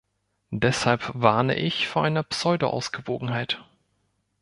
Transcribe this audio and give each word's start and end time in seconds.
Deshalb 0.55 1.11
warne 1.13 1.55
ich 1.59 1.87
vor 1.87 2.03
einer 2.03 2.23
Pseudoausgewogenheit. 2.23 3.63